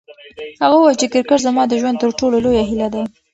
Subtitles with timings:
[0.63, 3.03] هغه وویل چې کرکټ زما د ژوند تر ټولو لویه هیله ده.